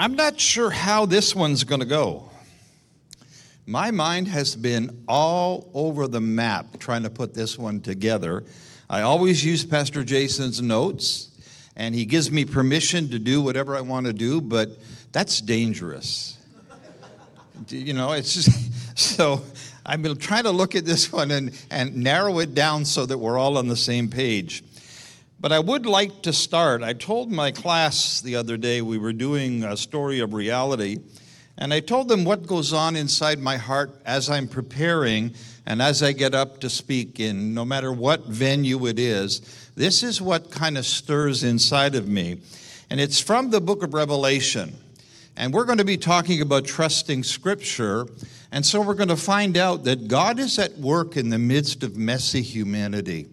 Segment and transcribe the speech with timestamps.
[0.00, 2.30] I'm not sure how this one's going to go.
[3.66, 8.44] My mind has been all over the map trying to put this one together.
[8.88, 11.30] I always use Pastor Jason's notes,
[11.74, 14.70] and he gives me permission to do whatever I want to do, but
[15.10, 16.38] that's dangerous.
[17.68, 19.42] you know, it's just so
[19.84, 23.18] I've been trying to look at this one and, and narrow it down so that
[23.18, 24.62] we're all on the same page.
[25.40, 26.82] But I would like to start.
[26.82, 30.98] I told my class the other day we were doing a story of reality,
[31.56, 36.02] and I told them what goes on inside my heart as I'm preparing and as
[36.02, 39.40] I get up to speak in no matter what venue it is.
[39.76, 42.40] This is what kind of stirs inside of me.
[42.90, 44.74] And it's from the book of Revelation.
[45.36, 48.06] And we're going to be talking about trusting Scripture.
[48.50, 51.84] And so we're going to find out that God is at work in the midst
[51.84, 53.28] of messy humanity.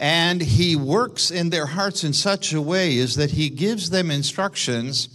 [0.00, 4.10] And he works in their hearts in such a way is that he gives them
[4.10, 5.08] instructions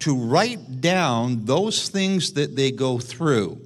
[0.00, 3.60] to write down those things that they go through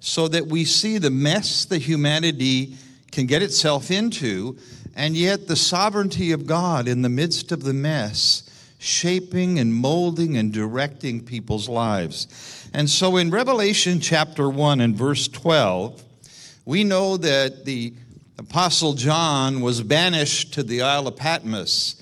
[0.00, 2.76] so that we see the mess that humanity
[3.12, 4.58] can get itself into
[4.96, 8.42] and yet the sovereignty of God in the midst of the mess
[8.78, 12.68] shaping and molding and directing people's lives.
[12.72, 16.02] And so in Revelation chapter 1 and verse 12,
[16.64, 17.92] we know that the
[18.40, 21.96] Apostle John was banished to the Isle of Patmos,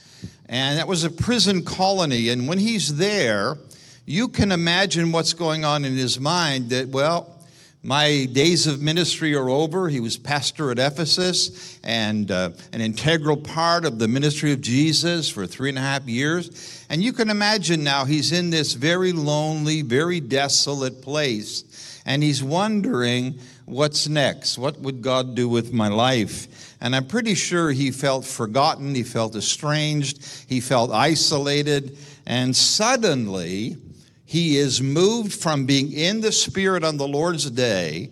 [0.49, 2.29] and that was a prison colony.
[2.29, 3.59] And when he's there,
[4.07, 7.35] you can imagine what's going on in his mind that, well,
[7.83, 9.89] my days of ministry are over.
[9.89, 15.29] He was pastor at Ephesus and uh, an integral part of the ministry of Jesus
[15.29, 16.87] for three and a half years.
[16.89, 22.45] And you can imagine now he's in this very lonely, very desolate place, and he's
[22.45, 24.59] wondering, what's next?
[24.59, 26.77] What would God do with my life?
[26.81, 33.77] And I'm pretty sure he felt forgotten, he felt estranged, he felt isolated, and suddenly
[34.25, 38.11] he is moved from being in the Spirit on the Lord's day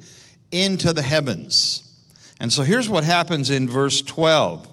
[0.50, 1.82] into the heavens.
[2.40, 4.66] And so here's what happens in verse 12.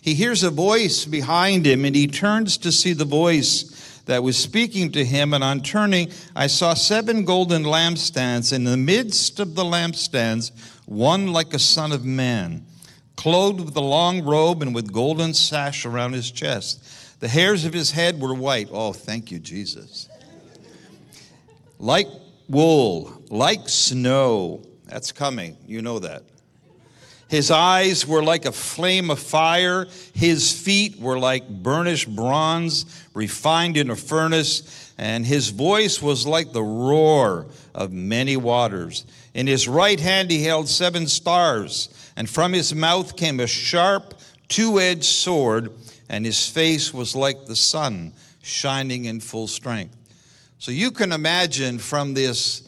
[0.00, 3.73] He hears a voice behind him, and he turns to see the voice
[4.06, 8.52] that was speaking to him, and on turning, I saw seven golden lampstands.
[8.52, 10.52] In the midst of the lampstands,
[10.86, 12.66] one like a son of man,
[13.16, 17.20] clothed with a long robe and with golden sash around his chest.
[17.20, 18.68] The hairs of his head were white.
[18.70, 20.08] Oh, thank you, Jesus.
[21.78, 22.08] Like
[22.48, 24.62] wool, like snow.
[24.86, 25.56] That's coming.
[25.66, 26.24] You know that.
[27.28, 29.86] His eyes were like a flame of fire.
[30.12, 34.92] His feet were like burnished bronze, refined in a furnace.
[34.98, 39.04] And his voice was like the roar of many waters.
[39.32, 44.14] In his right hand he held seven stars, and from his mouth came a sharp,
[44.48, 45.72] two edged sword,
[46.08, 49.96] and his face was like the sun, shining in full strength.
[50.58, 52.62] So you can imagine from this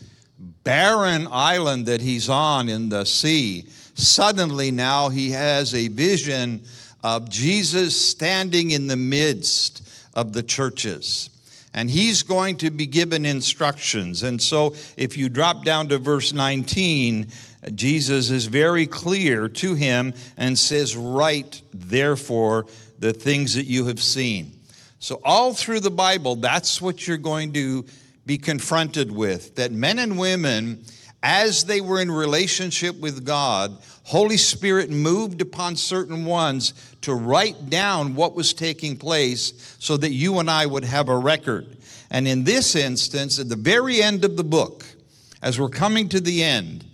[0.64, 3.66] barren island that he's on in the sea
[3.96, 6.62] Suddenly now he has a vision
[7.02, 11.30] of Jesus standing in the midst of the churches.
[11.72, 14.22] And he's going to be given instructions.
[14.22, 17.26] And so if you drop down to verse 19,
[17.74, 22.66] Jesus is very clear to him and says, Write, therefore,
[22.98, 24.52] the things that you have seen.
[24.98, 27.84] So, all through the Bible, that's what you're going to
[28.24, 30.84] be confronted with that men and women
[31.22, 37.68] as they were in relationship with God, Holy Spirit moved upon certain ones to write
[37.68, 41.76] down what was taking place so that you and I would have a record.
[42.10, 44.84] And in this instance, at the very end of the book,
[45.42, 46.84] as we're coming to the end,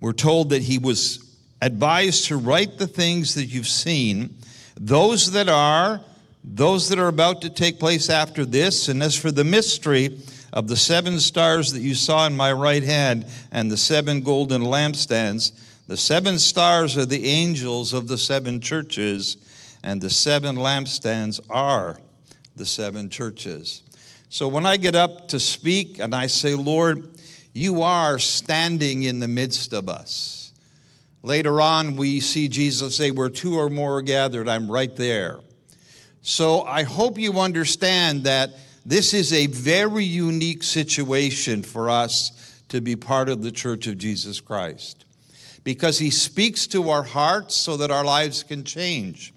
[0.00, 4.34] we're told that he was advised to write the things that you've seen,
[4.76, 6.00] those that are,
[6.42, 8.88] those that are about to take place after this.
[8.88, 10.18] And as for the mystery,
[10.52, 14.62] of the seven stars that you saw in my right hand and the seven golden
[14.62, 15.52] lampstands,
[15.86, 19.36] the seven stars are the angels of the seven churches,
[19.82, 21.98] and the seven lampstands are
[22.56, 23.82] the seven churches.
[24.28, 27.08] So when I get up to speak and I say, Lord,
[27.52, 30.52] you are standing in the midst of us.
[31.22, 35.40] Later on, we see Jesus say, Where two or more are gathered, I'm right there.
[36.22, 38.50] So I hope you understand that
[38.90, 43.98] this is a very unique situation for us to be part of the Church of
[43.98, 45.04] Jesus Christ
[45.62, 49.32] because He speaks to our hearts so that our lives can change.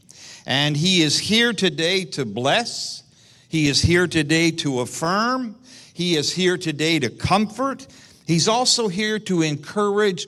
[0.48, 3.04] And He is here today to bless,
[3.48, 5.56] He is here today to affirm,
[5.94, 7.86] He is here today to comfort,
[8.26, 10.26] He's also here to encourage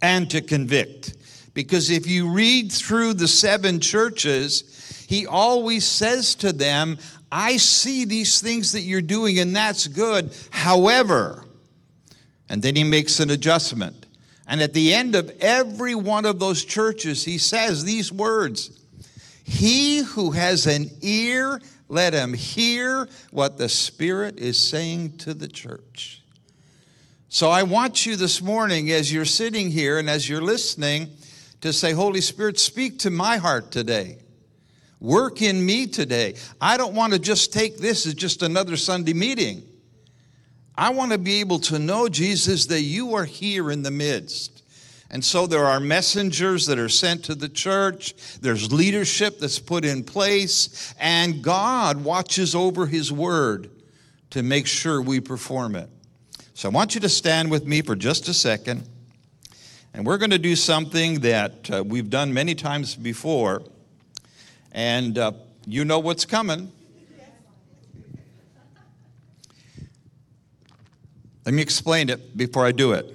[0.00, 1.18] and to convict.
[1.52, 6.98] Because if you read through the seven churches, he always says to them,
[7.30, 10.34] I see these things that you're doing, and that's good.
[10.50, 11.44] However,
[12.48, 14.06] and then he makes an adjustment.
[14.46, 18.70] And at the end of every one of those churches, he says these words
[19.44, 25.48] He who has an ear, let him hear what the Spirit is saying to the
[25.48, 26.22] church.
[27.28, 31.10] So I want you this morning, as you're sitting here and as you're listening,
[31.60, 34.18] to say, Holy Spirit, speak to my heart today.
[35.00, 36.34] Work in me today.
[36.60, 39.62] I don't want to just take this as just another Sunday meeting.
[40.76, 44.62] I want to be able to know, Jesus, that you are here in the midst.
[45.10, 49.84] And so there are messengers that are sent to the church, there's leadership that's put
[49.84, 53.70] in place, and God watches over his word
[54.30, 55.88] to make sure we perform it.
[56.52, 58.86] So I want you to stand with me for just a second,
[59.94, 63.62] and we're going to do something that uh, we've done many times before,
[64.78, 65.32] and uh,
[65.66, 66.70] you know what's coming.
[71.44, 73.12] Let me explain it before I do it.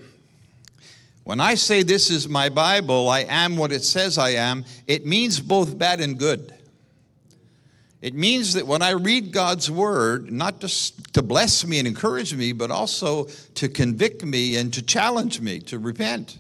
[1.24, 5.06] When I say this is my Bible, I am what it says I am, it
[5.06, 6.54] means both bad and good.
[8.02, 12.36] It means that when I read God's word, not just to bless me and encourage
[12.36, 16.40] me, but also to convict me and to challenge me to repent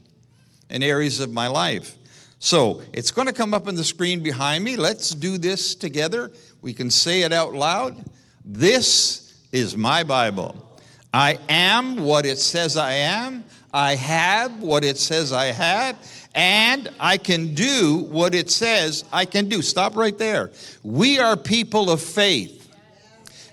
[0.70, 1.96] in areas of my life.
[2.44, 4.76] So it's going to come up on the screen behind me.
[4.76, 6.30] Let's do this together.
[6.62, 8.04] We can say it out loud.
[8.44, 10.78] This is my Bible.
[11.14, 13.46] I am what it says I am.
[13.74, 15.96] I have what it says I have.
[16.36, 19.62] And I can do what it says I can do.
[19.62, 20.52] Stop right there.
[20.84, 22.70] We are people of faith.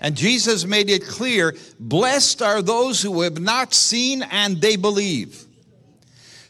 [0.01, 5.45] And Jesus made it clear blessed are those who have not seen and they believe.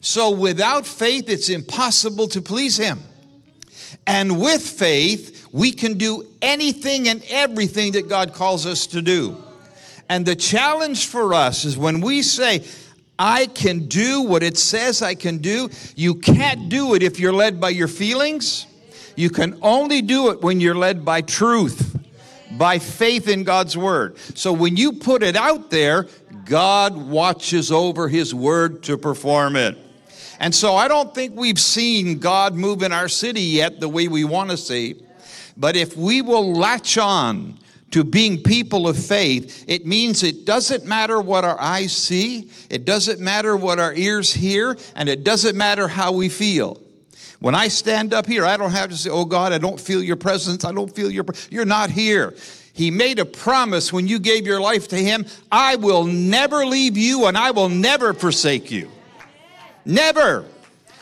[0.02, 3.00] So without faith, it's impossible to please Him.
[4.08, 9.38] And with faith, we can do anything and everything that God calls us to do.
[10.10, 12.66] And the challenge for us is when we say,
[13.18, 17.34] I can do what it says I can do, you can't do it if you're
[17.34, 18.66] led by your feelings.
[19.16, 21.96] You can only do it when you're led by truth,
[22.58, 24.18] by faith in God's word.
[24.36, 26.08] So when you put it out there,
[26.46, 29.78] God watches over his word to perform it.
[30.42, 34.08] And so I don't think we've seen God move in our city yet the way
[34.08, 34.96] we want to see.
[35.56, 37.60] But if we will latch on
[37.92, 42.86] to being people of faith, it means it doesn't matter what our eyes see, it
[42.86, 46.82] doesn't matter what our ears hear, and it doesn't matter how we feel.
[47.40, 50.02] When I stand up here, I don't have to say, Oh God, I don't feel
[50.02, 50.66] your presence.
[50.66, 52.34] I don't feel your, you're not here.
[52.74, 56.98] He made a promise when you gave your life to Him I will never leave
[56.98, 58.90] you and I will never forsake you.
[59.86, 60.46] Never.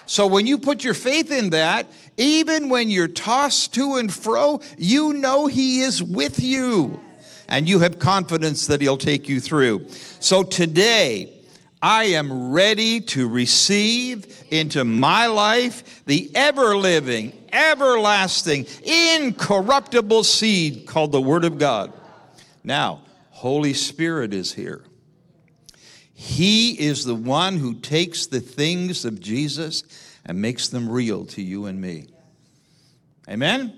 [0.06, 1.88] So when you put your faith in that,
[2.18, 7.00] even when you're tossed to and fro, you know He is with you.
[7.48, 9.88] And you have confidence that He'll take you through.
[10.20, 11.34] So today,
[11.82, 21.12] I am ready to receive into my life the ever living, everlasting, incorruptible seed called
[21.12, 21.94] the Word of God.
[22.64, 24.84] Now, Holy Spirit is here.
[26.20, 29.86] He is the one who takes the things of Jesus
[30.26, 32.08] and makes them real to you and me.
[33.30, 33.72] Amen?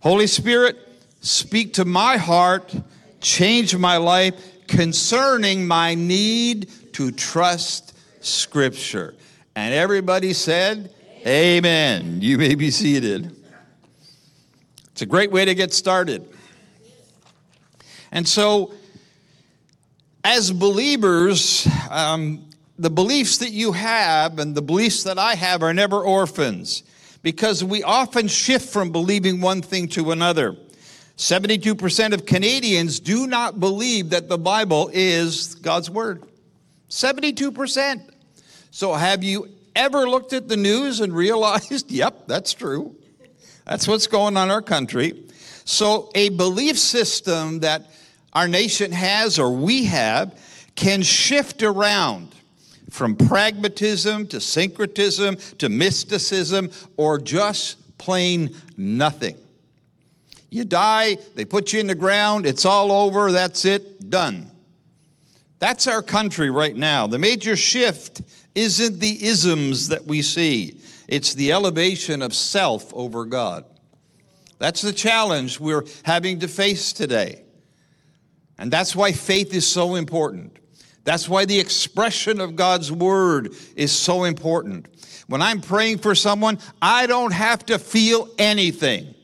[0.00, 0.76] Holy Spirit,
[1.20, 2.74] speak to my heart,
[3.20, 4.34] change my life
[4.66, 9.14] concerning my need to trust Scripture.
[9.54, 10.92] And everybody said,
[11.24, 12.02] Amen.
[12.02, 12.22] Amen.
[12.22, 13.36] You may be seated.
[14.90, 16.28] It's a great way to get started.
[18.10, 18.72] And so,
[20.26, 22.44] as believers, um,
[22.80, 26.82] the beliefs that you have and the beliefs that I have are never orphans
[27.22, 30.56] because we often shift from believing one thing to another.
[31.16, 36.24] 72% of Canadians do not believe that the Bible is God's Word.
[36.90, 38.10] 72%.
[38.72, 42.96] So, have you ever looked at the news and realized, yep, that's true?
[43.64, 45.22] That's what's going on in our country.
[45.64, 47.86] So, a belief system that
[48.36, 50.38] our nation has or we have
[50.74, 52.34] can shift around
[52.90, 59.38] from pragmatism to syncretism to mysticism or just plain nothing.
[60.50, 64.50] You die, they put you in the ground, it's all over, that's it, done.
[65.58, 67.06] That's our country right now.
[67.06, 68.20] The major shift
[68.54, 70.78] isn't the isms that we see,
[71.08, 73.64] it's the elevation of self over God.
[74.58, 77.45] That's the challenge we're having to face today.
[78.58, 80.58] And that's why faith is so important.
[81.04, 84.88] That's why the expression of God's word is so important.
[85.28, 89.14] When I'm praying for someone, I don't have to feel anything.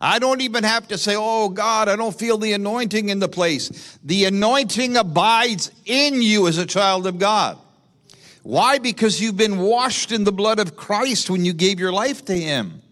[0.00, 3.28] I don't even have to say, Oh God, I don't feel the anointing in the
[3.28, 3.98] place.
[4.04, 7.58] The anointing abides in you as a child of God.
[8.42, 8.78] Why?
[8.78, 12.38] Because you've been washed in the blood of Christ when you gave your life to
[12.38, 12.82] Him.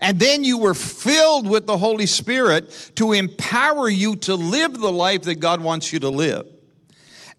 [0.00, 4.92] And then you were filled with the Holy Spirit to empower you to live the
[4.92, 6.46] life that God wants you to live.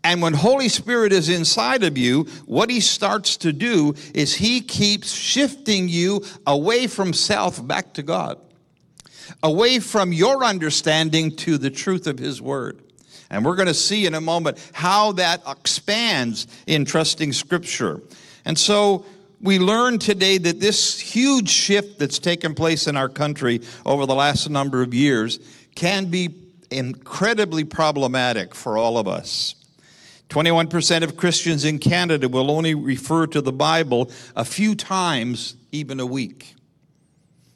[0.04, 4.60] And when Holy Spirit is inside of you, what he starts to do is he
[4.60, 8.38] keeps shifting you away from self back to God,
[9.42, 12.82] away from your understanding to the truth of his word.
[13.30, 18.02] And we're going to see in a moment how that expands in trusting scripture.
[18.46, 19.06] And so
[19.44, 24.16] we learn today that this huge shift that's taken place in our country over the
[24.16, 25.38] last number of years
[25.76, 26.34] can be
[26.72, 29.56] incredibly problematic for all of us.
[30.30, 36.00] 21% of Christians in Canada will only refer to the Bible a few times, even
[36.00, 36.56] a week.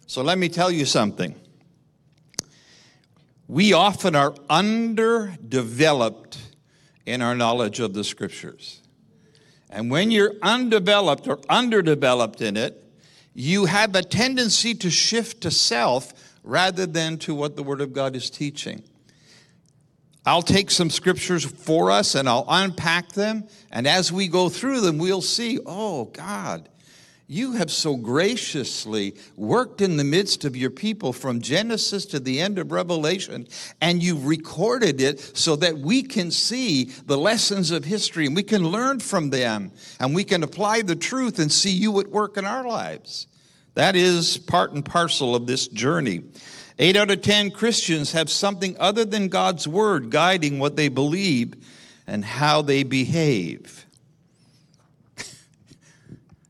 [0.08, 1.36] So let me tell you something.
[3.48, 6.38] We often are underdeveloped
[7.06, 8.82] in our knowledge of the scriptures.
[9.69, 12.83] And when you're undeveloped or underdeveloped in it,
[13.33, 17.93] you have a tendency to shift to self rather than to what the Word of
[17.93, 18.83] God is teaching.
[20.25, 23.47] I'll take some scriptures for us and I'll unpack them.
[23.71, 26.67] And as we go through them, we'll see, oh, God,
[27.29, 32.39] you have so graciously worked in the midst of your people from Genesis to the
[32.39, 33.48] end of Revelation,
[33.81, 38.43] and you've recorded it so that we can see the lessons of history and we
[38.43, 42.38] can learn from them and we can apply the truth and see you at work
[42.38, 43.27] in our lives.
[43.74, 46.24] That is part and parcel of this journey.
[46.79, 51.55] Eight out of ten Christians have something other than God's word guiding what they believe
[52.07, 53.87] and how they behave.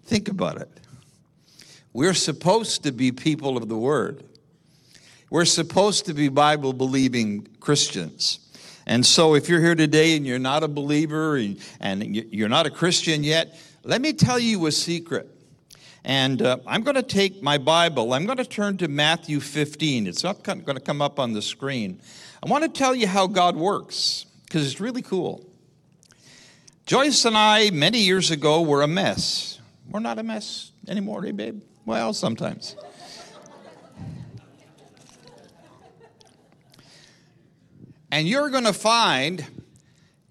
[0.08, 0.70] Think about it.
[1.92, 4.24] We're supposed to be people of the word.
[5.30, 8.40] We're supposed to be Bible believing Christians.
[8.86, 11.36] And so, if you're here today and you're not a believer
[11.82, 15.30] and you're not a Christian yet, let me tell you a secret.
[16.06, 20.08] And uh, I'm going to take my Bible, I'm going to turn to Matthew 15.
[20.08, 22.00] It's not going to come up on the screen.
[22.42, 25.46] I want to tell you how God works, because it's really cool.
[26.86, 29.57] Joyce and I, many years ago, were a mess.
[29.90, 31.62] We're not a mess anymore, eh, babe?
[31.86, 32.76] Well, sometimes.
[38.12, 39.46] and you're going to find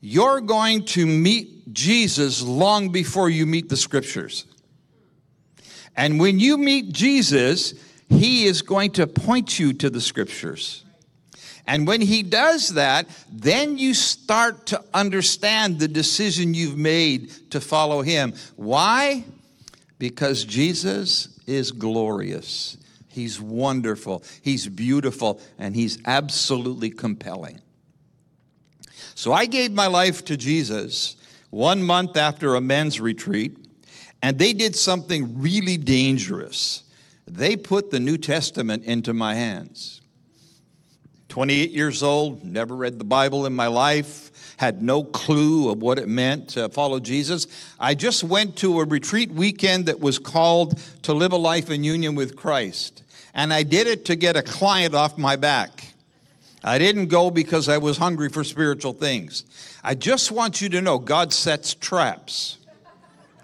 [0.00, 4.44] you're going to meet Jesus long before you meet the scriptures.
[5.96, 7.74] And when you meet Jesus,
[8.08, 10.84] he is going to point you to the scriptures.
[11.66, 17.60] And when he does that, then you start to understand the decision you've made to
[17.60, 18.34] follow him.
[18.54, 19.24] Why?
[19.98, 22.76] Because Jesus is glorious.
[23.08, 24.22] He's wonderful.
[24.42, 25.40] He's beautiful.
[25.58, 27.60] And he's absolutely compelling.
[29.14, 31.16] So I gave my life to Jesus
[31.50, 33.56] one month after a men's retreat.
[34.22, 36.82] And they did something really dangerous.
[37.26, 40.00] They put the New Testament into my hands.
[41.28, 45.98] 28 years old, never read the Bible in my life, had no clue of what
[45.98, 47.46] it meant to follow Jesus.
[47.78, 51.84] I just went to a retreat weekend that was called To Live a Life in
[51.84, 53.02] Union with Christ.
[53.34, 55.92] And I did it to get a client off my back.
[56.64, 59.44] I didn't go because I was hungry for spiritual things.
[59.84, 62.58] I just want you to know God sets traps.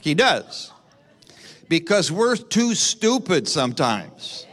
[0.00, 0.73] He does.
[1.69, 4.47] Because we're too stupid sometimes.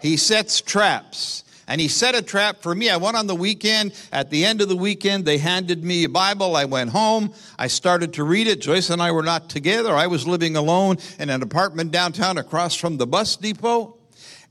[0.00, 1.44] He sets traps.
[1.68, 2.88] And he set a trap for me.
[2.88, 3.92] I went on the weekend.
[4.10, 6.56] At the end of the weekend, they handed me a Bible.
[6.56, 7.34] I went home.
[7.58, 8.62] I started to read it.
[8.62, 9.94] Joyce and I were not together.
[9.94, 13.98] I was living alone in an apartment downtown across from the bus depot.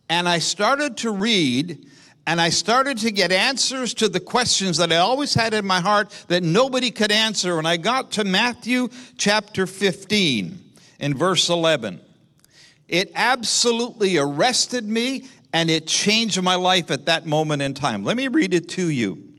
[0.07, 1.88] And I started to read,
[2.27, 5.81] and I started to get answers to the questions that I always had in my
[5.81, 7.57] heart that nobody could answer.
[7.57, 10.63] And I got to Matthew chapter 15
[11.00, 12.01] in verse 11.
[12.88, 15.27] It absolutely arrested me
[15.58, 18.04] and it changed my life at that moment in time.
[18.04, 19.34] Let me read it to you.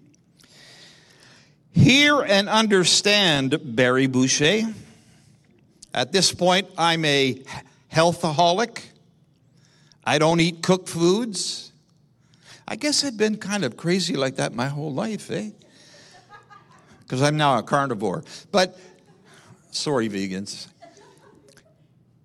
[1.70, 4.62] Hear and understand, Barry Boucher.
[5.94, 7.40] At this point, I'm a
[7.92, 8.82] healthaholic.
[10.02, 11.70] I don't eat cooked foods.
[12.66, 15.50] I guess I've been kind of crazy like that my whole life, eh?
[16.98, 18.24] Because I'm now a carnivore.
[18.50, 18.76] But
[19.70, 20.66] sorry, vegans.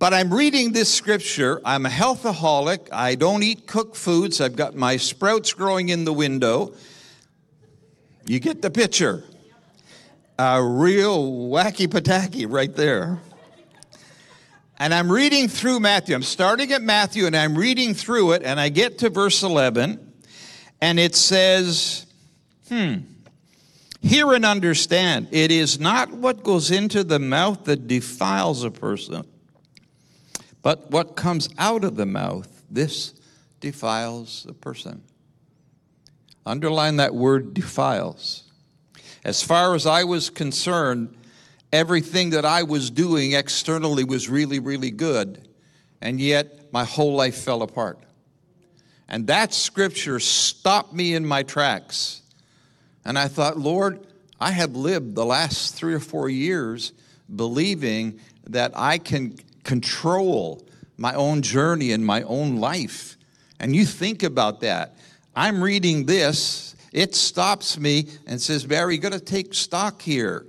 [0.04, 1.62] But I'm reading this scripture.
[1.64, 2.90] I'm a healthaholic.
[2.92, 4.42] I don't eat cooked foods.
[4.42, 6.74] I've got my sprouts growing in the window.
[8.26, 9.24] You get the picture.
[10.38, 13.22] A real wacky pataki right there.
[14.78, 16.16] And I'm reading through Matthew.
[16.16, 20.06] I'm starting at Matthew and I'm reading through it, and I get to verse 11,
[20.82, 22.08] and it says,
[22.68, 22.96] Hmm,
[24.02, 25.30] hear and understand.
[25.32, 29.24] It is not what goes into the mouth that defiles a person,
[30.64, 33.14] but what comes out of the mouth, this
[33.60, 35.04] defiles a person.
[36.46, 38.44] Underline that word defiles.
[39.24, 41.16] As far as I was concerned,
[41.72, 45.48] everything that I was doing externally was really, really good,
[46.02, 48.00] and yet my whole life fell apart.
[49.08, 52.22] And that scripture stopped me in my tracks.
[53.06, 54.08] And I thought, Lord,
[54.40, 56.94] I have lived the last three or four years
[57.34, 60.68] believing that I can control
[60.98, 63.18] my own journey and my own life.
[63.60, 64.96] And you think about that.
[65.36, 70.46] I'm reading this, it stops me and says, Barry, you got to take stock here.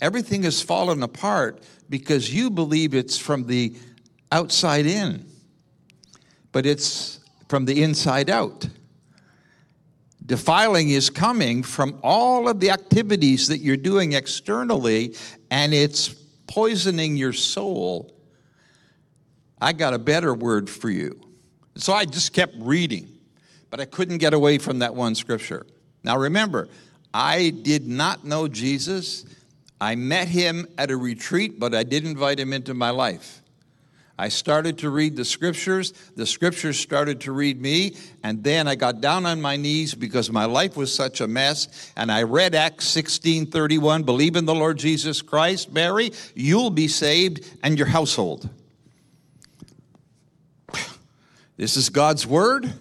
[0.00, 3.74] Everything has fallen apart because you believe it's from the
[4.30, 5.26] outside in,
[6.52, 8.68] but it's from the inside out.
[10.24, 15.16] Defiling is coming from all of the activities that you're doing externally,
[15.50, 16.14] and it's
[16.46, 18.14] poisoning your soul.
[19.60, 21.20] I got a better word for you.
[21.76, 23.20] So I just kept reading
[23.70, 25.64] but I couldn't get away from that one scripture.
[26.02, 26.68] Now remember,
[27.14, 29.24] I did not know Jesus.
[29.80, 33.40] I met him at a retreat, but I didn't invite him into my life.
[34.18, 38.74] I started to read the scriptures, the scriptures started to read me, and then I
[38.74, 42.54] got down on my knees because my life was such a mess, and I read
[42.54, 47.86] Acts 16 31, believe in the Lord Jesus Christ, Mary, you'll be saved and your
[47.86, 48.50] household.
[51.60, 52.72] This is God's word.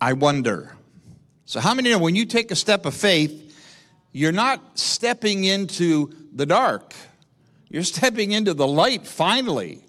[0.00, 0.76] I wonder.
[1.44, 3.52] So, how many know when you take a step of faith,
[4.12, 6.94] you're not stepping into the dark,
[7.68, 9.84] you're stepping into the light finally.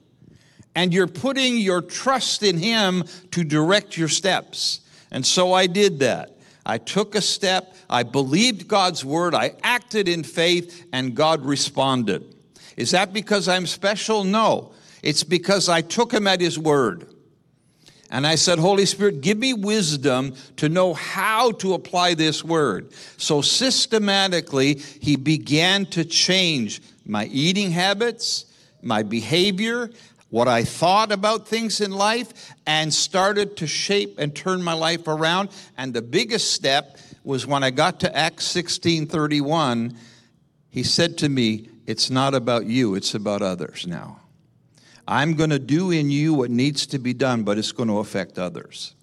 [0.73, 4.81] And you're putting your trust in Him to direct your steps.
[5.11, 6.39] And so I did that.
[6.65, 12.33] I took a step, I believed God's word, I acted in faith, and God responded.
[12.77, 14.23] Is that because I'm special?
[14.23, 14.73] No.
[15.03, 17.08] It's because I took Him at His word.
[18.11, 22.91] And I said, Holy Spirit, give me wisdom to know how to apply this word.
[23.17, 28.45] So systematically, he began to change my eating habits,
[28.81, 29.91] my behavior,
[30.29, 35.07] what I thought about things in life, and started to shape and turn my life
[35.07, 35.49] around.
[35.77, 39.95] And the biggest step was when I got to Acts 16 31,
[40.69, 44.18] he said to me, It's not about you, it's about others now.
[45.09, 47.97] I'm going to do in you what needs to be done, but it's going to
[47.97, 48.93] affect others.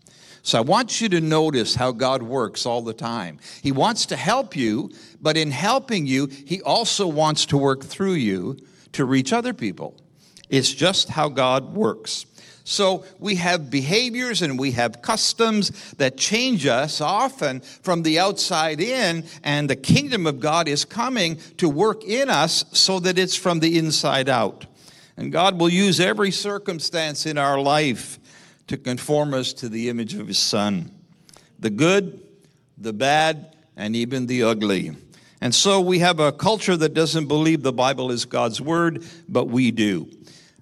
[0.45, 3.41] So I want you to notice how God works all the time.
[3.61, 8.13] He wants to help you, but in helping you, He also wants to work through
[8.13, 8.57] you
[8.93, 10.01] to reach other people.
[10.49, 12.25] It's just how God works.
[12.63, 18.81] So we have behaviors and we have customs that change us often from the outside
[18.81, 23.35] in, and the kingdom of God is coming to work in us so that it's
[23.35, 24.67] from the inside out.
[25.17, 28.19] And God will use every circumstance in our life
[28.67, 30.93] to conform us to the image of His Son
[31.59, 32.21] the good,
[32.77, 34.95] the bad, and even the ugly.
[35.41, 39.47] And so we have a culture that doesn't believe the Bible is God's Word, but
[39.47, 40.11] we do.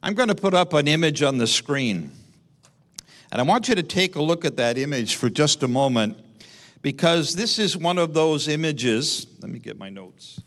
[0.03, 2.12] I'm going to put up an image on the screen.
[3.33, 6.19] And I want you to take a look at that image for just a moment
[6.83, 9.27] because this is one of those images.
[9.40, 10.40] Let me get my notes.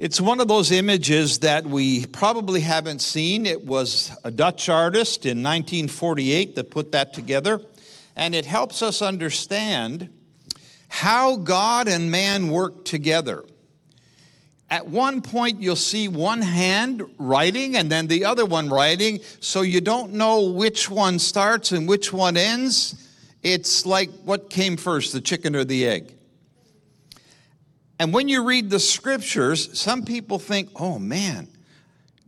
[0.00, 3.44] It's one of those images that we probably haven't seen.
[3.44, 7.60] It was a Dutch artist in 1948 that put that together,
[8.16, 10.08] and it helps us understand
[10.88, 13.44] how God and man work together.
[14.70, 19.60] At one point, you'll see one hand writing and then the other one writing, so
[19.60, 23.06] you don't know which one starts and which one ends.
[23.42, 26.14] It's like what came first, the chicken or the egg?
[28.00, 31.48] And when you read the scriptures, some people think, oh man,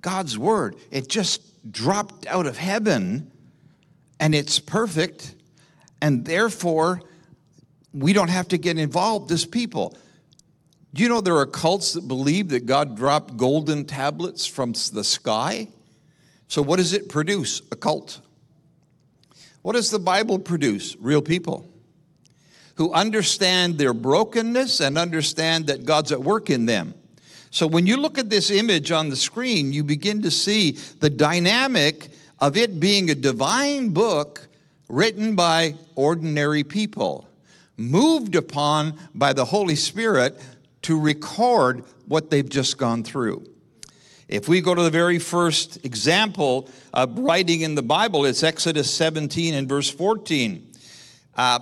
[0.03, 1.41] God's word, it just
[1.73, 3.33] dropped out of heaven
[4.21, 5.35] and it's perfect,
[6.03, 7.01] and therefore
[7.95, 9.97] we don't have to get involved as people.
[10.93, 15.03] Do you know there are cults that believe that God dropped golden tablets from the
[15.03, 15.69] sky?
[16.49, 17.63] So, what does it produce?
[17.73, 18.21] A cult.
[19.63, 20.97] What does the Bible produce?
[20.97, 21.72] Real people
[22.83, 26.95] who understand their brokenness and understand that God's at work in them.
[27.53, 31.09] So when you look at this image on the screen, you begin to see the
[31.09, 32.09] dynamic
[32.40, 34.49] of it being a divine book
[34.88, 37.29] written by ordinary people,
[37.77, 40.45] moved upon by the Holy Spirit
[40.83, 43.47] to record what they've just gone through.
[44.27, 48.92] If we go to the very first example of writing in the Bible, it's Exodus
[48.92, 50.68] 17 and verse 14.
[51.37, 51.61] Uh,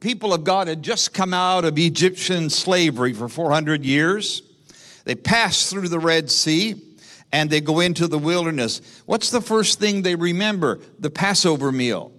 [0.00, 4.42] people of God had just come out of Egyptian slavery for 400 years.
[5.04, 6.80] They passed through the Red Sea
[7.32, 9.02] and they go into the wilderness.
[9.06, 10.80] What's the first thing they remember?
[10.98, 12.12] The Passover meal.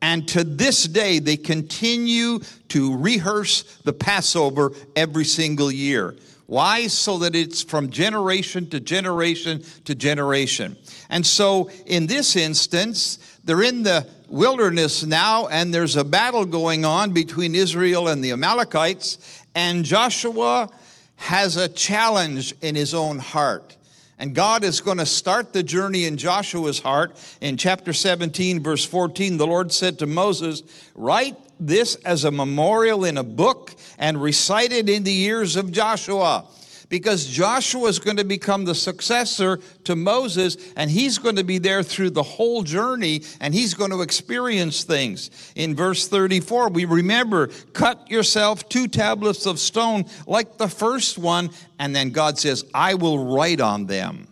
[0.00, 6.16] And to this day, they continue to rehearse the Passover every single year.
[6.52, 6.86] Why?
[6.88, 10.76] So that it's from generation to generation to generation.
[11.08, 16.84] And so in this instance, they're in the wilderness now, and there's a battle going
[16.84, 19.16] on between Israel and the Amalekites,
[19.54, 20.68] and Joshua
[21.16, 23.78] has a challenge in his own heart.
[24.22, 27.18] And God is going to start the journey in Joshua's heart.
[27.40, 30.62] In chapter 17, verse 14, the Lord said to Moses,
[30.94, 35.72] Write this as a memorial in a book and recite it in the ears of
[35.72, 36.46] Joshua
[36.92, 41.56] because Joshua is going to become the successor to Moses, and he's going to be
[41.56, 45.30] there through the whole journey, and he's going to experience things.
[45.56, 51.48] In verse 34, we remember, cut yourself two tablets of stone like the first one,
[51.78, 54.28] and then God says, I will write on them.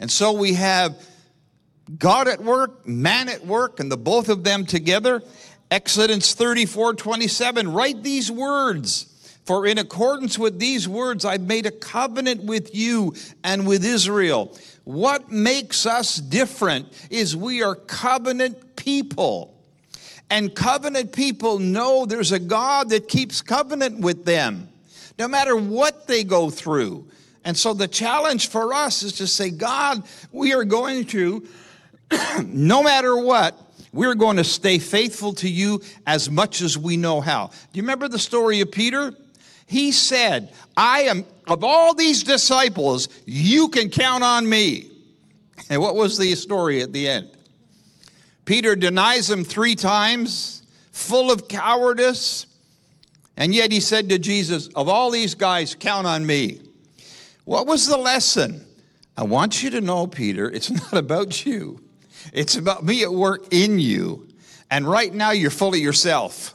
[0.00, 0.96] And so we have
[1.98, 5.22] God at work, man at work, and the both of them together.
[5.70, 9.13] Exodus 34 27, write these words
[9.44, 14.56] for in accordance with these words, I've made a covenant with you and with Israel.
[14.84, 19.54] What makes us different is we are covenant people.
[20.30, 24.68] And covenant people know there's a God that keeps covenant with them,
[25.18, 27.06] no matter what they go through.
[27.44, 30.02] And so the challenge for us is to say, God,
[30.32, 31.46] we are going to,
[32.46, 33.60] no matter what,
[33.92, 37.48] we're going to stay faithful to you as much as we know how.
[37.48, 39.14] Do you remember the story of Peter?
[39.66, 44.90] He said, I am, of all these disciples, you can count on me.
[45.70, 47.30] And what was the story at the end?
[48.44, 52.46] Peter denies him three times, full of cowardice.
[53.36, 56.60] And yet he said to Jesus, Of all these guys, count on me.
[57.44, 58.64] What was the lesson?
[59.16, 61.80] I want you to know, Peter, it's not about you.
[62.32, 64.28] It's about me at work in you.
[64.70, 66.54] And right now you're full of yourself.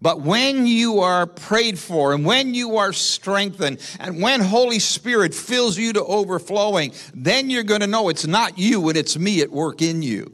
[0.00, 5.34] But when you are prayed for and when you are strengthened and when Holy Spirit
[5.34, 9.40] fills you to overflowing, then you're going to know it's not you and it's me
[9.40, 10.32] at work in you.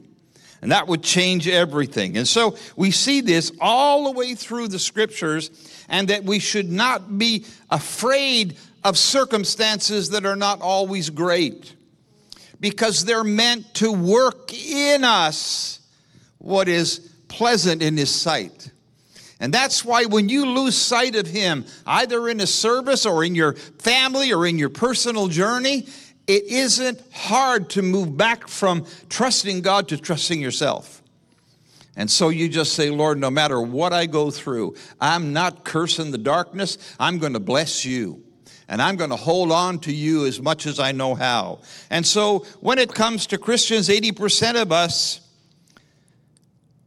[0.61, 2.17] And that would change everything.
[2.17, 5.49] And so we see this all the way through the scriptures
[5.89, 11.75] and that we should not be afraid of circumstances that are not always great
[12.59, 15.79] because they're meant to work in us
[16.37, 18.71] what is pleasant in His sight.
[19.39, 23.35] And that's why when you lose sight of Him, either in a service or in
[23.35, 25.87] your family or in your personal journey,
[26.27, 31.01] it isn't hard to move back from trusting God to trusting yourself.
[31.97, 36.11] And so you just say, Lord, no matter what I go through, I'm not cursing
[36.11, 36.77] the darkness.
[36.99, 38.21] I'm going to bless you.
[38.67, 41.59] And I'm going to hold on to you as much as I know how.
[41.89, 45.21] And so when it comes to Christians, 80% of us,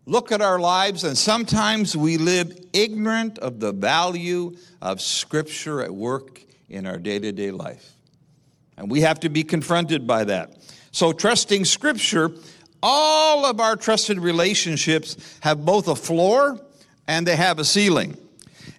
[0.08, 5.94] look at our lives, and sometimes we live ignorant of the value of Scripture at
[5.94, 6.40] work
[6.70, 7.92] in our day to day life.
[8.78, 10.56] And we have to be confronted by that.
[10.92, 12.30] So, trusting Scripture,
[12.82, 16.58] all of our trusted relationships have both a floor
[17.06, 18.16] and they have a ceiling.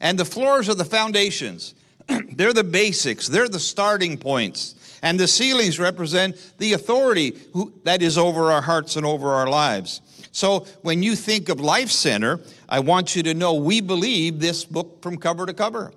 [0.01, 1.75] And the floors are the foundations,
[2.07, 4.75] they're the basics, they're the starting points.
[5.01, 9.47] And the ceilings represent the authority who, that is over our hearts and over our
[9.47, 10.01] lives.
[10.39, 14.63] So when you think of Life Center, I want you to know we believe this
[14.63, 15.91] book from cover to cover.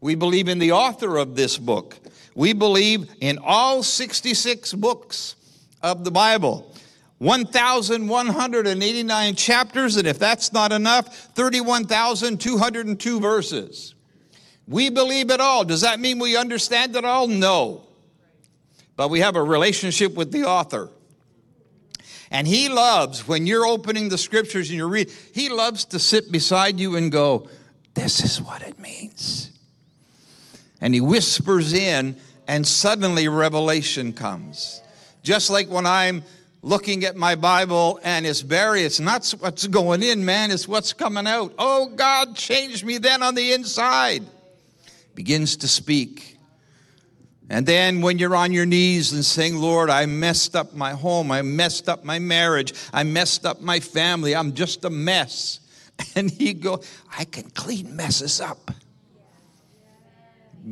[0.00, 1.98] We believe in the author of this book.
[2.34, 5.36] We believe in all 66 books
[5.82, 6.74] of the Bible.
[7.18, 13.94] 1,189 chapters, and if that's not enough, 31,202 verses.
[14.66, 15.64] We believe it all.
[15.64, 17.26] Does that mean we understand it all?
[17.26, 17.82] No.
[18.96, 20.88] But we have a relationship with the author.
[22.30, 26.32] And he loves, when you're opening the scriptures and you're reading, he loves to sit
[26.32, 27.48] beside you and go,
[27.94, 29.50] This is what it means.
[30.80, 34.82] And he whispers in, and suddenly revelation comes.
[35.22, 36.22] Just like when I'm
[36.62, 40.92] looking at my Bible and it's Barry, it's not what's going in, man, it's what's
[40.92, 41.54] coming out.
[41.58, 44.24] Oh, God changed me then on the inside.
[45.14, 46.35] Begins to speak.
[47.48, 51.30] And then when you're on your knees and saying, Lord, I messed up my home,
[51.30, 55.60] I messed up my marriage, I messed up my family, I'm just a mess.
[56.14, 56.82] And he go,
[57.16, 58.70] I can clean messes up.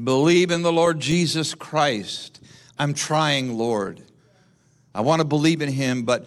[0.04, 2.42] Believe in the Lord Jesus Christ.
[2.78, 4.02] I'm trying, Lord.
[4.94, 6.26] I want to believe in him, but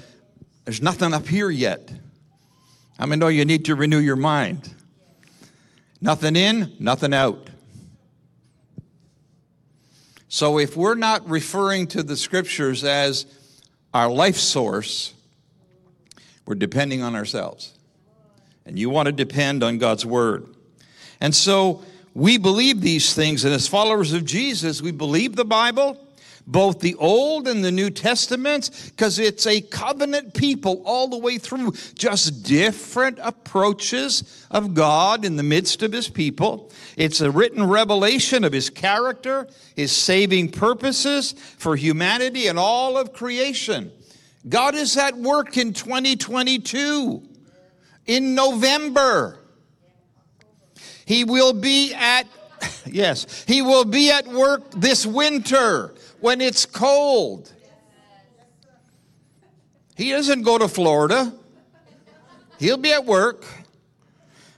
[0.65, 1.91] there's nothing up here yet.
[2.97, 4.73] I mean, no, you need to renew your mind.
[6.01, 7.46] Nothing in, nothing out.
[10.29, 13.25] So if we're not referring to the scriptures as
[13.93, 15.13] our life source,
[16.45, 17.73] we're depending on ourselves.
[18.65, 20.45] And you want to depend on God's word.
[21.21, 25.97] And so we believe these things, and as followers of Jesus, we believe the Bible
[26.47, 31.37] both the Old and the New Testaments, because it's a covenant people all the way
[31.37, 36.71] through, just different approaches of God in the midst of His people.
[36.97, 43.13] It's a written revelation of His character, His saving purposes for humanity and all of
[43.13, 43.91] creation.
[44.49, 47.21] God is at work in 2022,
[48.07, 49.39] in November.
[51.05, 52.25] He will be at,
[52.87, 57.53] yes, He will be at work this winter when it's cold.
[59.95, 61.31] He doesn't go to Florida.
[62.59, 63.45] He'll be at work.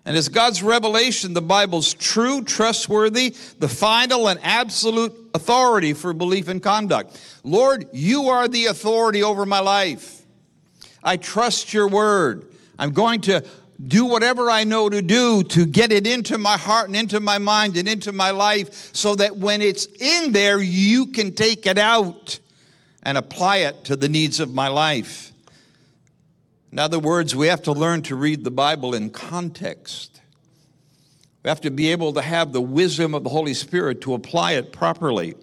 [0.05, 6.47] And as God's revelation, the Bible's true, trustworthy, the final and absolute authority for belief
[6.47, 7.19] and conduct.
[7.43, 10.21] Lord, you are the authority over my life.
[11.03, 12.45] I trust your word.
[12.77, 13.43] I'm going to
[13.87, 17.37] do whatever I know to do to get it into my heart and into my
[17.37, 21.77] mind and into my life so that when it's in there, you can take it
[21.77, 22.39] out
[23.03, 25.28] and apply it to the needs of my life.
[26.71, 30.21] In other words, we have to learn to read the Bible in context.
[31.43, 34.53] We have to be able to have the wisdom of the Holy Spirit to apply
[34.53, 35.35] it properly.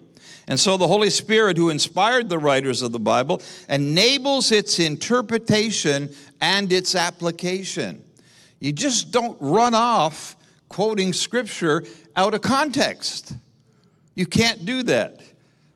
[0.47, 6.13] And so the Holy Spirit, who inspired the writers of the Bible, enables its interpretation
[6.39, 8.03] and its application.
[8.59, 10.37] You just don't run off
[10.69, 11.83] quoting scripture
[12.15, 13.33] out of context.
[14.15, 15.21] You can't do that.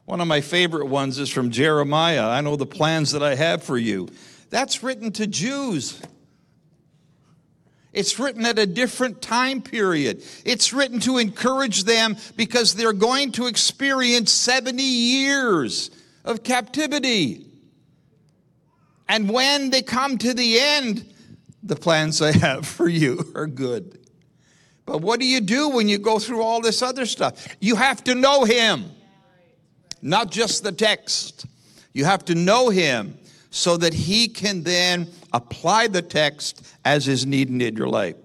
[0.05, 2.27] One of my favorite ones is from Jeremiah.
[2.27, 4.07] I know the plans that I have for you.
[4.51, 5.99] That's written to Jews.
[7.93, 10.23] It's written at a different time period.
[10.45, 15.89] It's written to encourage them because they're going to experience 70 years
[16.23, 17.47] of captivity.
[19.09, 21.05] And when they come to the end,
[21.63, 23.99] the plans I have for you are good.
[24.85, 27.55] But what do you do when you go through all this other stuff?
[27.59, 28.91] You have to know Him,
[30.01, 31.45] not just the text.
[31.93, 33.17] You have to know Him
[33.51, 38.15] so that He can then apply the text as is needed in your life.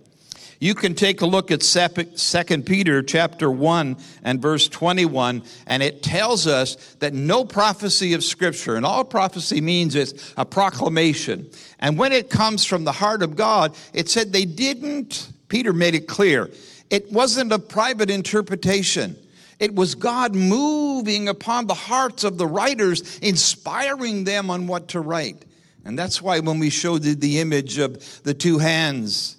[0.59, 6.03] You can take a look at 2 Peter chapter 1 and verse 21, and it
[6.03, 11.51] tells us that no prophecy of Scripture, and all prophecy means is a proclamation.
[11.79, 15.95] And when it comes from the heart of God, it said they didn't, Peter made
[15.95, 16.51] it clear,
[16.89, 19.17] it wasn't a private interpretation.
[19.59, 25.01] It was God moving upon the hearts of the writers, inspiring them on what to
[25.01, 25.45] write.
[25.85, 29.37] And that's why when we showed the image of the two hands,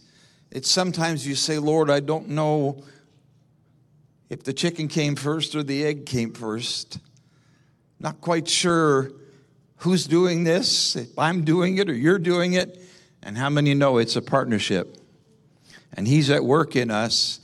[0.49, 2.83] it's sometimes you say, Lord, I don't know
[4.29, 6.99] if the chicken came first or the egg came first.
[7.99, 9.11] Not quite sure
[9.77, 12.81] who's doing this, if I'm doing it or you're doing it.
[13.21, 14.97] And how many know it's a partnership?
[15.93, 17.39] And He's at work in us,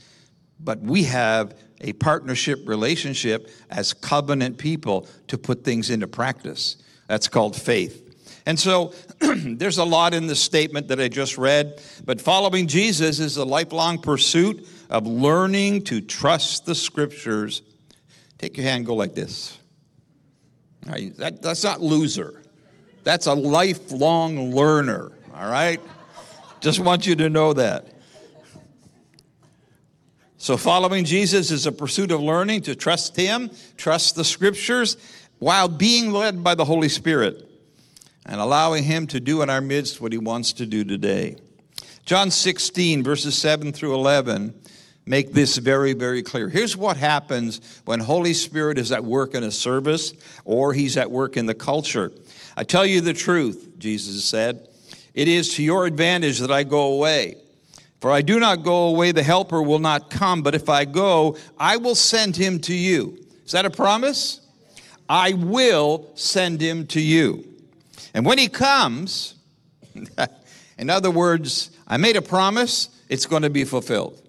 [0.58, 6.76] but we have a partnership relationship as covenant people to put things into practice.
[7.06, 8.00] That's called faith.
[8.46, 13.20] And so there's a lot in the statement that I just read, but following Jesus
[13.20, 17.62] is a lifelong pursuit of learning to trust the scriptures.
[18.38, 19.58] Take your hand, go like this.
[20.86, 22.42] Right, that, that's not loser.
[23.04, 25.80] That's a lifelong learner, all right?
[26.60, 27.93] Just want you to know that.
[30.44, 34.98] So, following Jesus is a pursuit of learning to trust Him, trust the scriptures,
[35.38, 37.48] while being led by the Holy Spirit
[38.26, 41.36] and allowing Him to do in our midst what He wants to do today.
[42.04, 44.52] John 16, verses 7 through 11,
[45.06, 46.50] make this very, very clear.
[46.50, 50.12] Here's what happens when Holy Spirit is at work in a service
[50.44, 52.12] or He's at work in the culture.
[52.54, 54.68] I tell you the truth, Jesus said.
[55.14, 57.36] It is to your advantage that I go away.
[58.04, 61.38] For I do not go away, the Helper will not come, but if I go,
[61.56, 63.18] I will send him to you.
[63.46, 64.42] Is that a promise?
[65.08, 67.46] I will send him to you.
[68.12, 69.36] And when he comes,
[70.78, 74.20] in other words, I made a promise, it's going to be fulfilled.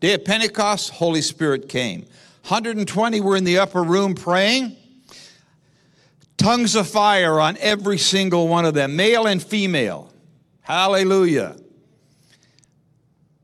[0.00, 2.00] Day of Pentecost, Holy Spirit came.
[2.48, 4.76] 120 were in the upper room praying.
[6.36, 10.12] Tongues of fire on every single one of them, male and female.
[10.60, 11.56] Hallelujah.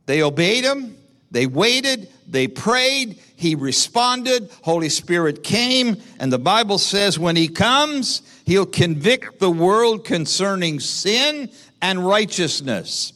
[0.06, 0.96] They obeyed him,
[1.30, 3.20] they waited, they prayed.
[3.36, 9.50] he responded, Holy Spirit came, and the Bible says when he comes, he'll convict the
[9.50, 11.50] world concerning sin
[11.82, 13.12] and righteousness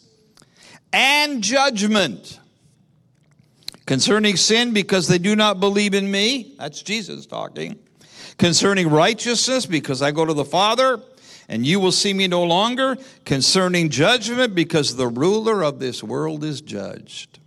[0.92, 2.38] and judgment.
[3.86, 7.78] Concerning sin, because they do not believe in me, that's Jesus talking.
[8.38, 11.00] Concerning righteousness, because I go to the Father
[11.50, 12.96] and you will see me no longer.
[13.24, 17.40] Concerning judgment, because the ruler of this world is judged.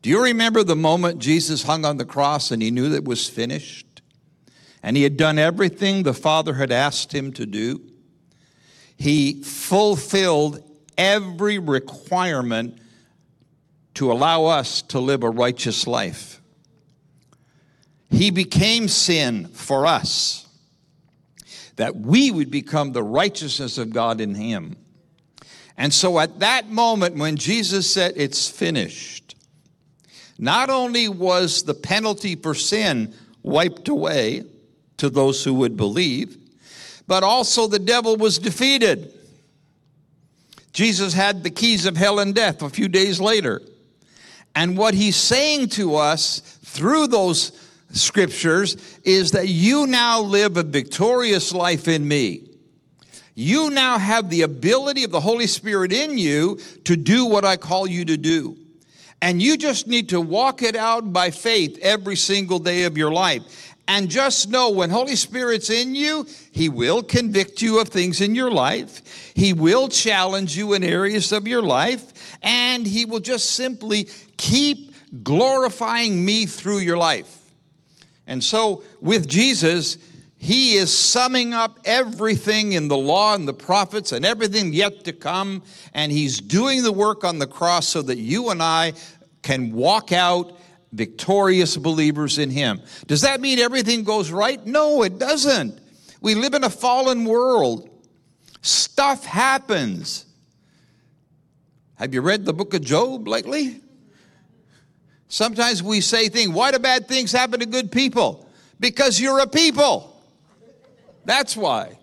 [0.00, 3.04] Do you remember the moment Jesus hung on the cross and he knew that it
[3.04, 4.02] was finished?
[4.84, 7.82] And he had done everything the Father had asked him to do?
[8.96, 10.62] He fulfilled
[10.96, 12.78] every requirement
[13.94, 16.40] to allow us to live a righteous life.
[18.10, 20.47] He became sin for us,
[21.78, 24.76] that we would become the righteousness of God in Him.
[25.76, 29.36] And so at that moment when Jesus said, It's finished,
[30.38, 33.14] not only was the penalty for sin
[33.44, 34.42] wiped away
[34.96, 36.36] to those who would believe,
[37.06, 39.14] but also the devil was defeated.
[40.72, 43.62] Jesus had the keys of hell and death a few days later.
[44.54, 47.52] And what he's saying to us through those
[47.90, 52.44] scriptures is that you now live a victorious life in me.
[53.34, 57.56] You now have the ability of the Holy Spirit in you to do what I
[57.56, 58.56] call you to do.
[59.22, 63.12] And you just need to walk it out by faith every single day of your
[63.12, 63.74] life.
[63.88, 68.34] And just know when Holy Spirit's in you, He will convict you of things in
[68.34, 69.32] your life.
[69.34, 72.36] He will challenge you in areas of your life.
[72.42, 77.37] And He will just simply keep glorifying me through your life.
[78.28, 79.98] And so with Jesus,
[80.36, 85.12] he is summing up everything in the law and the prophets and everything yet to
[85.12, 85.64] come,
[85.94, 88.92] and he's doing the work on the cross so that you and I
[89.42, 90.56] can walk out
[90.92, 92.80] victorious believers in him.
[93.06, 94.64] Does that mean everything goes right?
[94.64, 95.80] No, it doesn't.
[96.20, 97.88] We live in a fallen world.
[98.62, 100.26] Stuff happens.
[101.96, 103.80] Have you read the book of Job lately?
[105.28, 108.48] Sometimes we say things, why do bad things happen to good people?
[108.80, 110.16] Because you're a people.
[111.24, 111.98] That's why.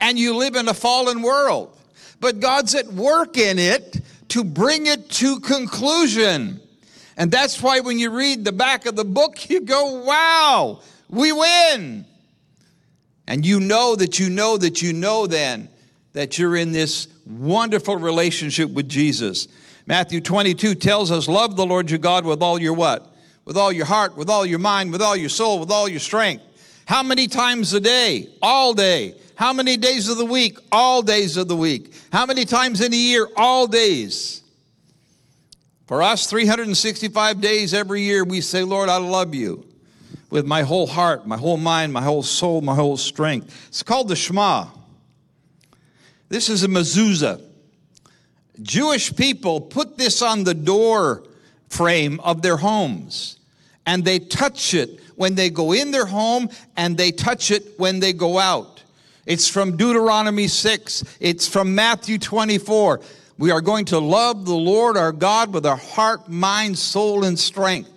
[0.00, 1.76] And you live in a fallen world.
[2.20, 6.60] But God's at work in it to bring it to conclusion.
[7.16, 11.32] And that's why when you read the back of the book, you go, wow, we
[11.32, 12.06] win.
[13.26, 15.68] And you know that you know that you know then
[16.12, 19.48] that you're in this wonderful relationship with Jesus.
[19.86, 23.14] Matthew 22 tells us, love the Lord your God with all your what?
[23.44, 26.00] With all your heart, with all your mind, with all your soul, with all your
[26.00, 26.42] strength.
[26.86, 28.28] How many times a day?
[28.40, 29.14] All day.
[29.36, 30.58] How many days of the week?
[30.72, 31.94] All days of the week.
[32.12, 33.28] How many times in a year?
[33.36, 34.42] All days.
[35.86, 39.66] For us, 365 days every year, we say, Lord, I love you
[40.30, 43.66] with my whole heart, my whole mind, my whole soul, my whole strength.
[43.68, 44.66] It's called the Shema.
[46.30, 47.53] This is a mezuzah.
[48.62, 51.24] Jewish people put this on the door
[51.68, 53.38] frame of their homes
[53.86, 58.00] and they touch it when they go in their home and they touch it when
[58.00, 58.82] they go out.
[59.26, 63.00] It's from Deuteronomy 6, it's from Matthew 24.
[63.38, 67.38] We are going to love the Lord our God with our heart, mind, soul, and
[67.38, 67.90] strength.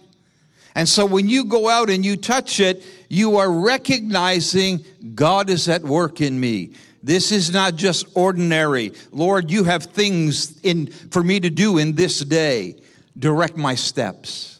[0.73, 5.67] And so when you go out and you touch it, you are recognizing God is
[5.67, 6.71] at work in me.
[7.07, 8.91] This is not just ordinary.
[9.13, 12.75] Lord, you have things in for me to do in this day.
[13.17, 14.59] Direct my steps.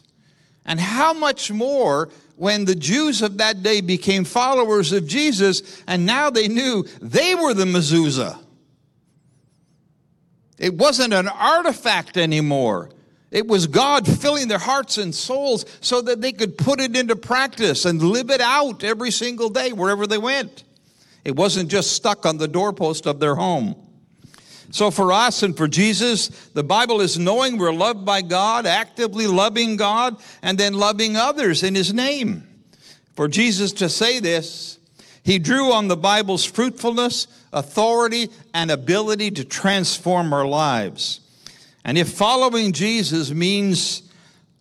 [0.64, 6.06] And how much more when the Jews of that day became followers of Jesus and
[6.06, 8.42] now they knew they were the mezuzah.
[10.56, 12.88] It wasn't an artifact anymore.
[13.30, 17.14] It was God filling their hearts and souls so that they could put it into
[17.14, 20.64] practice and live it out every single day wherever they went.
[21.24, 23.76] It wasn't just stuck on the doorpost of their home.
[24.70, 29.26] So, for us and for Jesus, the Bible is knowing we're loved by God, actively
[29.26, 32.46] loving God, and then loving others in His name.
[33.16, 34.78] For Jesus to say this,
[35.22, 41.20] He drew on the Bible's fruitfulness, authority, and ability to transform our lives.
[41.82, 44.02] And if following Jesus means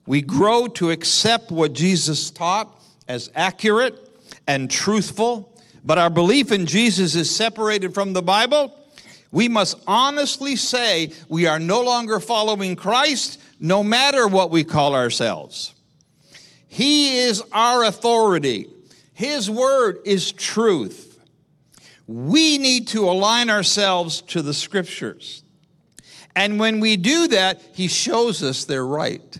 [0.05, 2.73] we grow to accept what Jesus taught
[3.09, 3.95] as accurate
[4.47, 5.53] and truthful,
[5.87, 8.77] but our belief in Jesus is separated from the Bible,
[9.31, 14.93] we must honestly say we are no longer following Christ, no matter what we call
[14.93, 15.73] ourselves.
[16.67, 18.67] He is our authority,
[19.13, 21.05] His word is truth.
[22.05, 25.41] We need to align ourselves to the scriptures.
[26.35, 29.39] And when we do that, He shows us they're right.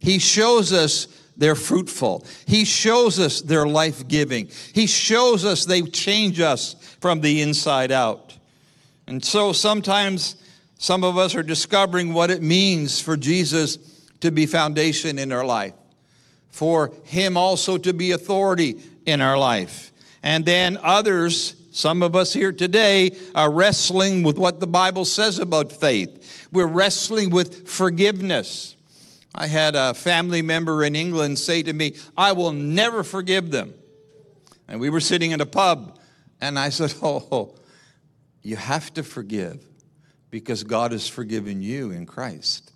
[0.00, 2.26] He shows us they're fruitful.
[2.46, 4.48] He shows us they're life giving.
[4.74, 8.36] He shows us they change us from the inside out.
[9.06, 10.36] And so sometimes
[10.78, 13.78] some of us are discovering what it means for Jesus
[14.20, 15.74] to be foundation in our life,
[16.50, 19.92] for Him also to be authority in our life.
[20.22, 25.38] And then others, some of us here today, are wrestling with what the Bible says
[25.38, 26.48] about faith.
[26.52, 28.76] We're wrestling with forgiveness.
[29.34, 33.74] I had a family member in England say to me, I will never forgive them.
[34.68, 35.98] And we were sitting in a pub,
[36.40, 37.54] and I said, Oh,
[38.42, 39.64] you have to forgive
[40.30, 42.72] because God has forgiven you in Christ.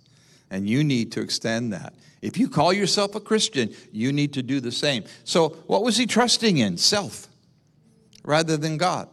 [0.49, 1.93] And you need to extend that.
[2.21, 5.03] If you call yourself a Christian, you need to do the same.
[5.23, 6.77] So, what was he trusting in?
[6.77, 7.27] Self
[8.23, 9.09] rather than God.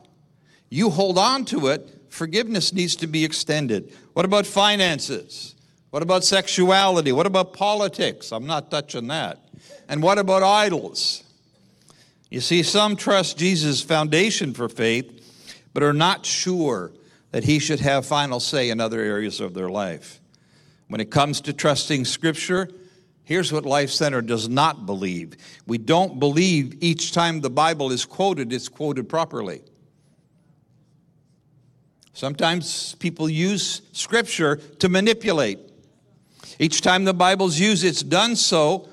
[0.68, 3.96] You hold on to it, forgiveness needs to be extended.
[4.12, 5.53] What about finances?
[5.94, 7.12] What about sexuality?
[7.12, 8.32] What about politics?
[8.32, 9.38] I'm not touching that.
[9.88, 11.22] And what about idols?
[12.30, 16.90] You see, some trust Jesus' foundation for faith, but are not sure
[17.30, 20.20] that he should have final say in other areas of their life.
[20.88, 22.68] When it comes to trusting Scripture,
[23.22, 28.04] here's what Life Center does not believe we don't believe each time the Bible is
[28.04, 29.62] quoted, it's quoted properly.
[32.14, 35.60] Sometimes people use Scripture to manipulate.
[36.58, 38.88] Each time the Bible's used, it's done so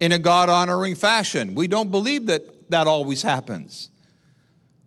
[0.00, 1.54] in a God honoring fashion.
[1.54, 3.90] We don't believe that that always happens.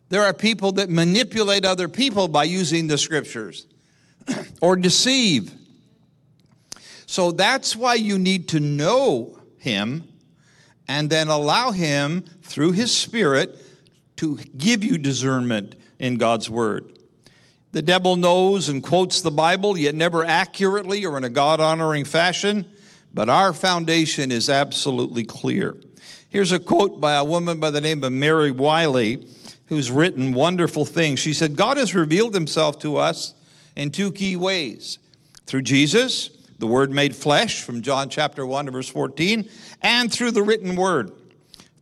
[0.10, 3.68] There are people that manipulate other people by using the scriptures
[4.62, 5.54] or deceive.
[7.06, 10.08] So that's why you need to know Him
[10.88, 13.58] and then allow Him through His Spirit
[14.18, 16.95] to give you discernment in God's Word.
[17.76, 22.06] The devil knows and quotes the Bible, yet never accurately or in a God honoring
[22.06, 22.64] fashion.
[23.14, 25.76] But our foundation is absolutely clear.
[26.30, 29.28] Here's a quote by a woman by the name of Mary Wiley,
[29.66, 31.20] who's written wonderful things.
[31.20, 33.34] She said, God has revealed himself to us
[33.76, 34.98] in two key ways
[35.46, 39.50] through Jesus, the Word made flesh, from John chapter 1 to verse 14,
[39.82, 41.12] and through the written Word.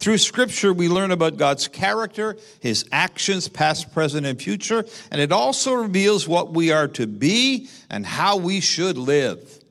[0.03, 5.31] Through Scripture, we learn about God's character, His actions, past, present, and future, and it
[5.31, 9.63] also reveals what we are to be and how we should live.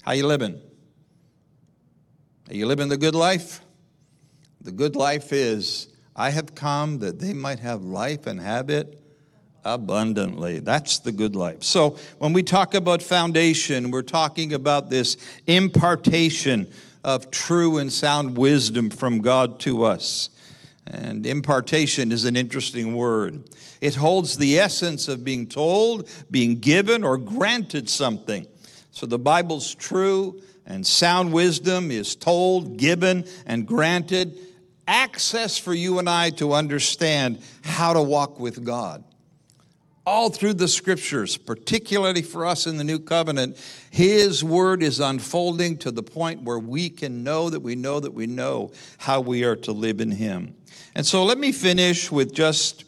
[0.00, 0.58] How you living?
[2.48, 3.60] Are you living the good life?
[4.62, 8.98] The good life is, I have come that they might have life and have it
[9.66, 10.60] abundantly.
[10.60, 11.62] That's the good life.
[11.62, 16.72] So when we talk about foundation, we're talking about this impartation
[17.04, 20.30] of true and sound wisdom from God to us.
[20.86, 23.44] And impartation is an interesting word.
[23.80, 28.46] It holds the essence of being told, being given, or granted something.
[28.90, 34.36] So the Bible's true, and sound wisdom is told, given, and granted.
[34.86, 39.04] Access for you and I to understand how to walk with God
[40.08, 43.58] all through the scriptures, particularly for us in the new covenant,
[43.90, 48.14] His word is unfolding to the point where we can know that we know that
[48.14, 50.54] we know how we are to live in Him.
[50.94, 52.84] And so let me finish with just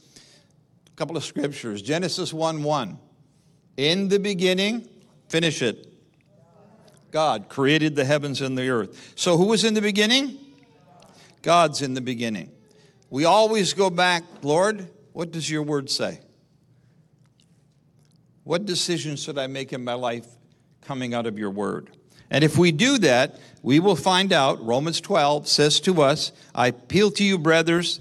[0.87, 1.83] a couple of scriptures.
[1.83, 2.99] Genesis 1 1.
[3.77, 4.89] In the beginning,
[5.29, 5.93] finish it.
[7.11, 9.12] God created the heavens and the earth.
[9.14, 10.39] So who was in the beginning?
[11.43, 12.51] God's in the beginning.
[13.11, 16.21] We always go back, Lord, what does your word say?
[18.45, 20.26] What decisions should I make in my life
[20.82, 21.91] coming out of your word?
[22.30, 24.64] And if we do that, we will find out.
[24.64, 28.01] Romans 12 says to us, I appeal to you, brothers,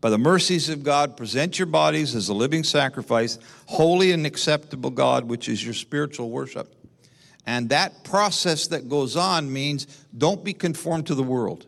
[0.00, 4.90] by the mercies of God, present your bodies as a living sacrifice, holy and acceptable
[4.90, 6.74] God, which is your spiritual worship.
[7.46, 11.66] And that process that goes on means don't be conformed to the world,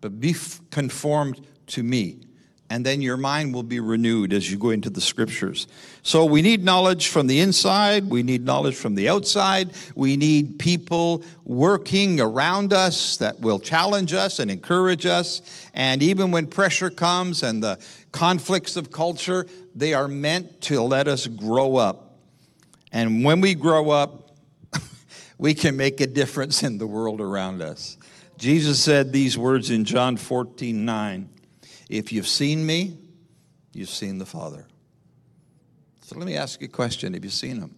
[0.00, 0.34] but be
[0.70, 2.25] conformed to me
[2.68, 5.68] and then your mind will be renewed as you go into the scriptures.
[6.02, 10.58] So we need knowledge from the inside, we need knowledge from the outside, we need
[10.58, 15.42] people working around us that will challenge us and encourage us.
[15.74, 17.78] And even when pressure comes and the
[18.10, 22.16] conflicts of culture, they are meant to let us grow up.
[22.90, 24.36] And when we grow up,
[25.38, 27.96] we can make a difference in the world around us.
[28.38, 31.28] Jesus said these words in John 14 9.
[31.88, 32.98] If you've seen me,
[33.72, 34.66] you've seen the Father.
[36.02, 37.74] So let me ask you a question Have you seen him?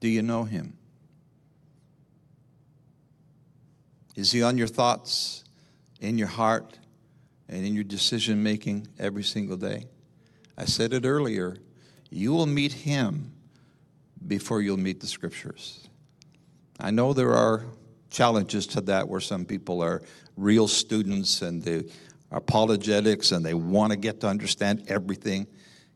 [0.00, 0.76] Do you know him?
[4.16, 5.44] Is he on your thoughts,
[6.00, 6.78] in your heart,
[7.48, 9.86] and in your decision making every single day?
[10.56, 11.56] I said it earlier.
[12.10, 13.32] You will meet him
[14.26, 15.88] before you'll meet the scriptures.
[16.78, 17.64] I know there are
[18.10, 20.02] challenges to that where some people are
[20.36, 21.84] real students and they
[22.34, 25.46] apologetics and they want to get to understand everything.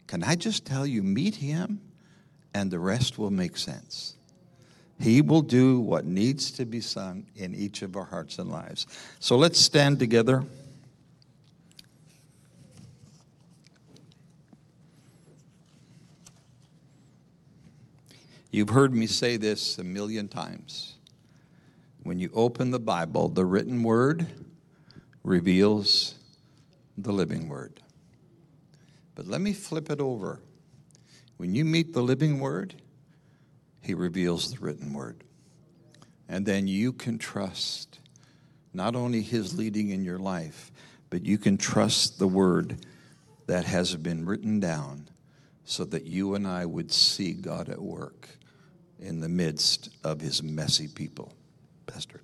[0.06, 1.80] Can I just tell you, meet him
[2.54, 4.14] and the rest will make sense.
[5.00, 8.86] He will do what needs to be sung in each of our hearts and lives.
[9.20, 10.44] So let's stand together.
[18.50, 20.94] You've heard me say this a million times.
[22.02, 24.26] When you open the Bible, the written word
[25.22, 26.17] reveals
[27.02, 27.80] the living word.
[29.14, 30.40] But let me flip it over.
[31.36, 32.74] When you meet the living word,
[33.80, 35.24] he reveals the written word.
[36.28, 38.00] And then you can trust
[38.74, 40.70] not only his leading in your life,
[41.10, 42.84] but you can trust the word
[43.46, 45.08] that has been written down
[45.64, 48.28] so that you and I would see God at work
[48.98, 51.32] in the midst of his messy people.
[51.86, 52.20] Pastor.